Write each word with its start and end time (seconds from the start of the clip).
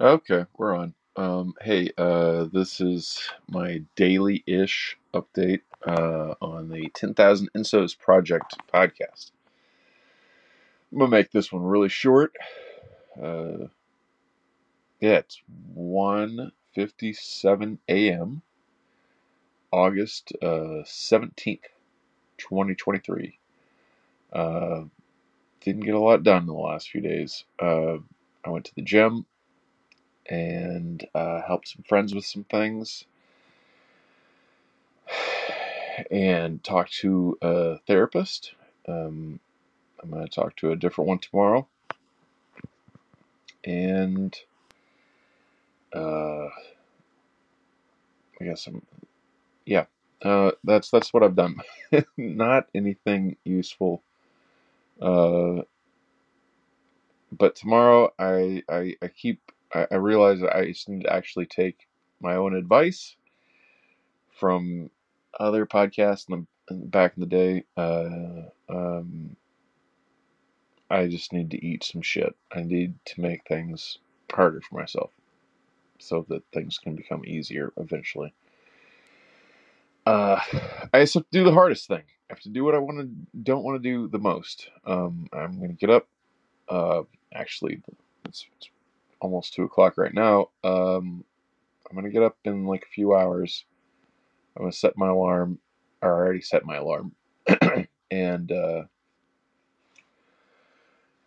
Okay, 0.00 0.46
we're 0.56 0.76
on. 0.76 0.94
Um, 1.16 1.54
hey, 1.60 1.90
uh, 1.98 2.44
this 2.52 2.80
is 2.80 3.20
my 3.48 3.82
daily-ish 3.96 4.96
update 5.12 5.62
uh, 5.84 6.34
on 6.40 6.68
the 6.68 6.88
10,000 6.94 7.50
Insos 7.56 7.98
Project 7.98 8.54
podcast. 8.72 9.32
I'm 10.92 10.98
gonna 11.00 11.10
make 11.10 11.32
this 11.32 11.52
one 11.52 11.64
really 11.64 11.88
short. 11.88 12.32
Uh, 13.20 13.66
yeah, 15.00 15.18
it's 15.18 15.42
1:57 15.76 17.78
a.m. 17.88 18.42
August 19.72 20.32
uh, 20.40 20.84
17th, 20.86 21.64
2023. 22.38 23.38
Uh, 24.32 24.84
didn't 25.60 25.84
get 25.84 25.94
a 25.94 26.00
lot 26.00 26.22
done 26.22 26.42
in 26.42 26.46
the 26.46 26.52
last 26.52 26.88
few 26.88 27.00
days. 27.00 27.44
Uh, 27.58 27.96
I 28.44 28.50
went 28.50 28.66
to 28.66 28.74
the 28.76 28.82
gym 28.82 29.26
and 30.28 31.06
uh, 31.14 31.42
helped 31.42 31.68
some 31.68 31.84
friends 31.88 32.14
with 32.14 32.24
some 32.26 32.44
things 32.44 33.04
and 36.10 36.62
talked 36.62 36.92
to 36.98 37.38
a 37.42 37.78
therapist. 37.86 38.54
Um, 38.86 39.40
I'm 40.02 40.10
going 40.10 40.24
to 40.24 40.30
talk 40.30 40.56
to 40.56 40.72
a 40.72 40.76
different 40.76 41.08
one 41.08 41.18
tomorrow. 41.18 41.66
And 43.64 44.36
uh, 45.94 46.46
I 48.40 48.44
guess 48.44 48.66
I'm, 48.66 48.82
yeah, 49.66 49.86
uh, 50.22 50.52
that's 50.64 50.90
that's 50.90 51.12
what 51.12 51.22
I've 51.22 51.36
done. 51.36 51.56
Not 52.16 52.68
anything 52.74 53.36
useful. 53.44 54.02
Uh, 55.00 55.62
but 57.32 57.56
tomorrow 57.56 58.12
I, 58.18 58.62
I, 58.68 58.96
I 59.02 59.08
keep 59.08 59.52
I, 59.74 59.86
I 59.92 59.94
realize 59.96 60.40
that 60.40 60.56
I 60.56 60.66
just 60.66 60.88
need 60.88 61.04
to 61.04 61.12
actually 61.12 61.46
take 61.46 61.88
my 62.20 62.36
own 62.36 62.54
advice 62.54 63.16
from 64.38 64.90
other 65.40 65.66
podcasts 65.66 66.28
in 66.30 66.46
the, 66.68 66.74
in, 66.74 66.88
back 66.88 67.14
in 67.16 67.20
the 67.22 67.26
day. 67.26 67.64
Uh, 67.76 68.50
um, 68.68 69.36
I 70.90 71.08
just 71.08 71.32
need 71.32 71.50
to 71.52 71.64
eat 71.66 71.84
some 71.84 72.02
shit. 72.02 72.34
I 72.52 72.62
need 72.62 72.94
to 73.06 73.20
make 73.20 73.46
things 73.46 73.98
harder 74.32 74.60
for 74.62 74.76
myself 74.80 75.10
so 75.98 76.26
that 76.28 76.44
things 76.52 76.78
can 76.78 76.96
become 76.96 77.24
easier 77.26 77.72
eventually. 77.78 78.34
Uh, 80.06 80.40
I 80.94 81.00
just 81.00 81.14
have 81.14 81.24
to 81.24 81.28
do 81.32 81.44
the 81.44 81.52
hardest 81.52 81.88
thing. 81.88 82.02
I 82.30 82.34
have 82.34 82.40
to 82.40 82.50
do 82.50 82.64
what 82.64 82.74
I 82.74 82.78
want 82.78 83.00
to, 83.00 83.38
don't 83.42 83.64
want 83.64 83.82
to 83.82 83.88
do 83.88 84.08
the 84.08 84.18
most. 84.18 84.70
Um, 84.86 85.28
I'm 85.32 85.60
gonna 85.60 85.74
get 85.74 85.90
up. 85.90 86.08
Uh, 86.68 87.02
actually, 87.34 87.82
it's, 88.26 88.46
it's 88.56 88.70
almost 89.20 89.54
two 89.54 89.64
o'clock 89.64 89.96
right 89.96 90.14
now. 90.14 90.48
Um, 90.64 91.24
I'm 91.88 91.96
gonna 91.96 92.10
get 92.10 92.22
up 92.22 92.36
in 92.44 92.66
like 92.66 92.82
a 92.82 92.92
few 92.92 93.14
hours. 93.14 93.64
I'm 94.56 94.62
gonna 94.62 94.72
set 94.72 94.96
my 94.96 95.08
alarm. 95.08 95.58
Or 96.00 96.14
I 96.14 96.18
already 96.26 96.42
set 96.42 96.64
my 96.64 96.76
alarm, 96.76 97.12
and 98.12 98.52
uh, 98.52 98.82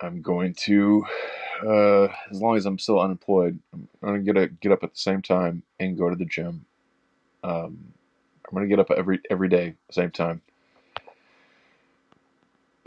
I'm 0.00 0.20
going 0.20 0.54
to, 0.64 1.04
uh, 1.64 2.08
as 2.30 2.42
long 2.42 2.56
as 2.56 2.66
I'm 2.66 2.80
still 2.80 3.00
unemployed, 3.00 3.60
I'm 3.72 3.88
gonna 4.02 4.18
get 4.18 4.36
a, 4.36 4.48
get 4.48 4.72
up 4.72 4.82
at 4.82 4.92
the 4.92 4.98
same 4.98 5.22
time 5.22 5.62
and 5.78 5.96
go 5.96 6.10
to 6.10 6.16
the 6.16 6.24
gym. 6.24 6.66
Um, 7.44 7.92
I'm 8.48 8.54
gonna 8.54 8.66
get 8.66 8.80
up 8.80 8.90
every 8.90 9.20
every 9.30 9.48
day, 9.48 9.74
the 9.86 9.92
same 9.92 10.10
time. 10.10 10.42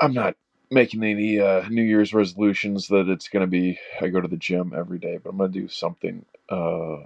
I'm 0.01 0.13
not 0.13 0.35
making 0.71 1.03
any 1.03 1.39
uh, 1.39 1.67
New 1.69 1.83
Year's 1.83 2.13
resolutions 2.13 2.87
that 2.89 3.09
it's 3.09 3.29
going 3.29 3.41
to 3.41 3.47
be 3.47 3.79
I 4.01 4.09
go 4.09 4.21
to 4.21 4.27
the 4.27 4.37
gym 4.37 4.73
every 4.75 4.99
day, 4.99 5.17
but 5.21 5.31
I'm 5.31 5.37
going 5.37 5.51
to 5.51 5.59
do 5.59 5.67
something 5.67 6.25
uh, 6.49 6.97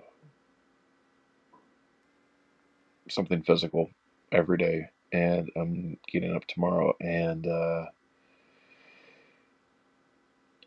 something 3.10 3.44
physical 3.44 3.90
every 4.32 4.58
day, 4.58 4.90
and 5.12 5.50
I'm 5.56 5.98
getting 6.08 6.36
up 6.36 6.46
tomorrow, 6.46 6.96
and 7.00 7.48
uh, 7.48 7.86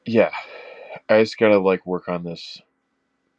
yeah, 0.05 0.31
I 1.09 1.23
just 1.23 1.39
got 1.39 1.49
to 1.49 1.59
like 1.59 1.87
work 1.87 2.09
on 2.09 2.25
this 2.25 2.61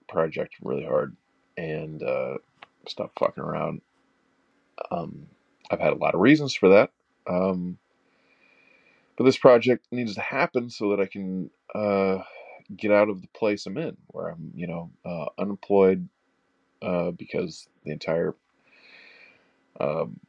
project 0.08 0.56
really 0.62 0.86
hard 0.86 1.16
and 1.58 2.02
uh, 2.04 2.36
stop 2.88 3.12
fucking 3.20 3.44
around. 3.44 3.82
Um, 4.92 5.28
I've 5.70 5.80
had 5.80 5.94
a 5.94 5.98
lot 5.98 6.16
of 6.16 6.22
reasons 6.22 6.54
for 6.54 6.70
that. 6.70 6.92
Um, 7.28 7.78
but 9.18 9.24
this 9.24 9.38
project 9.38 9.88
needs 9.92 10.16
to 10.16 10.22
happen 10.22 10.70
so 10.70 10.92
that 10.92 11.00
I 11.02 11.08
can 11.08 11.50
uh, 11.74 12.20
get 12.76 12.92
out 12.92 13.10
of 13.10 13.22
the 13.22 13.28
place 13.30 13.66
I'm 13.66 13.78
in, 13.78 13.98
where 14.08 14.30
I'm, 14.30 14.52
you 14.56 14.68
know, 14.68 14.92
uh, 15.04 15.26
unemployed 15.40 16.08
uh, 16.82 17.12
because 17.12 17.68
the 17.84 17.92
entire 17.92 18.36
um, 19.80 20.20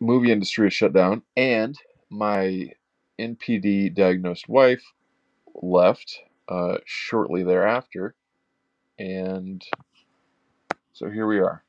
movie 0.00 0.32
industry 0.32 0.66
is 0.66 0.74
shut 0.74 0.94
down, 0.94 1.22
and 1.36 1.76
my 2.08 2.70
NPD 3.18 3.94
diagnosed 3.94 4.48
wife 4.48 4.82
left 5.54 6.20
uh, 6.48 6.78
shortly 6.86 7.42
thereafter, 7.42 8.14
and 8.98 9.62
so 10.92 11.10
here 11.10 11.26
we 11.26 11.38
are. 11.40 11.62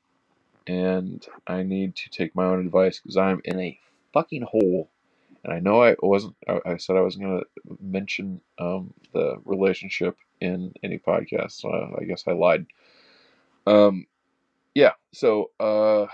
And 0.65 1.25
I 1.45 1.63
need 1.63 1.95
to 1.97 2.09
take 2.09 2.35
my 2.35 2.45
own 2.45 2.65
advice 2.65 2.99
because 2.99 3.17
I'm 3.17 3.41
in 3.45 3.59
a 3.59 3.79
fucking 4.13 4.43
hole 4.43 4.89
and 5.43 5.53
I 5.53 5.59
know 5.59 5.83
I 5.83 5.95
wasn't. 6.01 6.35
I, 6.47 6.59
I 6.65 6.77
said 6.77 6.95
I 6.97 7.01
wasn't 7.01 7.25
going 7.25 7.41
to 7.41 7.77
mention 7.81 8.41
um, 8.59 8.93
the 9.13 9.37
relationship 9.45 10.17
in 10.41 10.73
any 10.83 10.99
podcast, 10.99 11.51
so 11.53 11.69
I, 11.69 12.01
I 12.01 12.05
guess 12.05 12.23
I 12.27 12.33
lied. 12.33 12.65
Um, 13.65 14.05
yeah. 14.75 14.93
So 15.13 15.51
uh, 15.59 16.07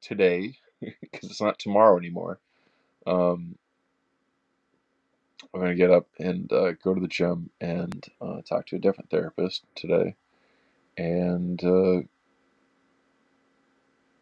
today, 0.00 0.56
because 0.80 1.30
it's 1.30 1.40
not 1.40 1.58
tomorrow 1.58 1.98
anymore, 1.98 2.38
um, 3.06 3.56
I'm 5.52 5.60
going 5.60 5.72
to 5.72 5.76
get 5.76 5.90
up 5.90 6.06
and 6.18 6.52
uh, 6.52 6.72
go 6.72 6.94
to 6.94 7.00
the 7.00 7.08
gym 7.08 7.50
and 7.60 8.06
uh, 8.20 8.42
talk 8.48 8.66
to 8.66 8.76
a 8.76 8.80
different 8.80 9.10
therapist 9.10 9.64
today, 9.74 10.14
and 10.96 11.62
uh, 11.64 12.02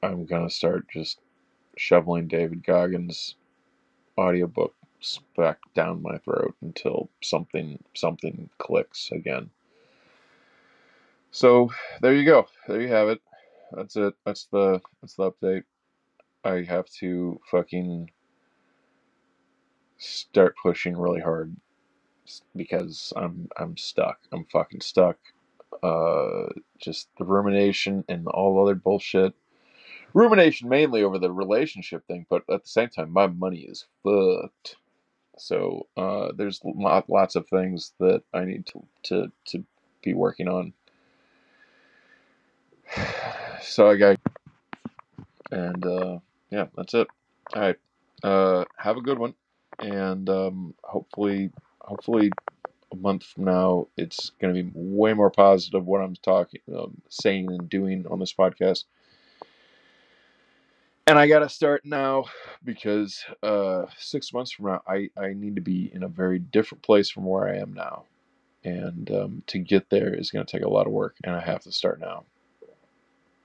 I'm 0.02 0.26
going 0.26 0.48
to 0.48 0.54
start 0.54 0.86
just 0.88 1.18
shoveling 1.78 2.28
David 2.28 2.64
Goggins 2.64 3.36
audiobooks 4.18 5.20
back 5.36 5.58
down 5.74 6.02
my 6.02 6.18
throat 6.18 6.54
until 6.62 7.08
something 7.22 7.82
something 7.94 8.50
clicks 8.58 9.10
again. 9.12 9.50
So 11.30 11.70
there 12.00 12.14
you 12.14 12.24
go. 12.24 12.46
There 12.66 12.80
you 12.80 12.88
have 12.88 13.08
it. 13.08 13.20
That's 13.72 13.96
it. 13.96 14.14
That's 14.24 14.46
the 14.46 14.80
that's 15.00 15.14
the 15.14 15.30
update. 15.30 15.64
I 16.44 16.62
have 16.62 16.86
to 17.00 17.40
fucking 17.50 18.10
start 19.98 20.54
pushing 20.62 20.96
really 20.96 21.20
hard 21.20 21.54
because 22.56 23.12
I'm 23.16 23.48
I'm 23.56 23.76
stuck. 23.76 24.20
I'm 24.32 24.46
fucking 24.46 24.80
stuck. 24.80 25.18
Uh, 25.82 26.48
just 26.78 27.08
the 27.18 27.24
rumination 27.24 28.04
and 28.08 28.26
all 28.28 28.56
the 28.56 28.62
other 28.62 28.74
bullshit 28.74 29.34
rumination 30.18 30.68
mainly 30.68 31.04
over 31.04 31.18
the 31.18 31.30
relationship 31.30 32.04
thing, 32.06 32.26
but 32.28 32.42
at 32.50 32.62
the 32.62 32.68
same 32.68 32.88
time, 32.88 33.12
my 33.12 33.28
money 33.28 33.60
is 33.60 33.86
fucked. 34.02 34.76
So 35.38 35.86
uh, 35.96 36.32
there's 36.36 36.60
lots 36.64 37.36
of 37.36 37.46
things 37.46 37.92
that 38.00 38.22
I 38.34 38.44
need 38.44 38.66
to 38.66 38.84
to 39.04 39.32
to 39.46 39.64
be 40.02 40.14
working 40.14 40.48
on. 40.48 40.72
So 43.60 43.90
I 43.90 43.96
got, 43.96 44.18
and 45.50 45.84
uh, 45.84 46.18
yeah, 46.48 46.66
that's 46.76 46.94
it. 46.94 47.08
All 47.54 47.60
right, 47.60 47.76
uh, 48.22 48.64
have 48.76 48.96
a 48.96 49.02
good 49.02 49.18
one, 49.18 49.34
and 49.80 50.30
um, 50.30 50.74
hopefully, 50.84 51.50
hopefully, 51.80 52.30
a 52.92 52.96
month 52.96 53.24
from 53.24 53.44
now, 53.44 53.88
it's 53.96 54.30
going 54.40 54.54
to 54.54 54.62
be 54.62 54.70
way 54.72 55.12
more 55.12 55.30
positive 55.30 55.84
what 55.84 56.00
I'm 56.00 56.14
talking, 56.14 56.60
um, 56.74 57.02
saying, 57.08 57.50
and 57.50 57.68
doing 57.68 58.06
on 58.08 58.20
this 58.20 58.32
podcast 58.32 58.84
and 61.08 61.18
I 61.18 61.26
got 61.26 61.38
to 61.38 61.48
start 61.48 61.86
now 61.86 62.26
because 62.62 63.24
uh, 63.42 63.86
six 63.96 64.34
months 64.34 64.52
from 64.52 64.66
now, 64.66 64.82
I, 64.86 65.08
I 65.16 65.32
need 65.32 65.54
to 65.56 65.62
be 65.62 65.90
in 65.94 66.02
a 66.02 66.08
very 66.08 66.38
different 66.38 66.82
place 66.82 67.08
from 67.08 67.24
where 67.24 67.48
I 67.48 67.56
am 67.56 67.72
now. 67.72 68.04
And 68.62 69.10
um, 69.10 69.42
to 69.46 69.58
get 69.58 69.88
there 69.88 70.12
is 70.12 70.30
to 70.30 70.44
take 70.44 70.62
a 70.62 70.68
lot 70.68 70.86
of 70.86 70.92
work, 70.92 71.16
and 71.24 71.34
I 71.34 71.40
have 71.40 71.62
to 71.62 71.72
start 71.72 71.98
now 71.98 72.24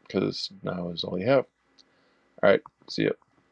because 0.06 0.52
now 0.62 0.90
is 0.90 1.06
all 1.06 1.18
you 1.18 1.28
have. 1.28 1.46
All 2.44 2.50
right, 2.50 2.62
see 2.90 3.04
you. 3.04 3.14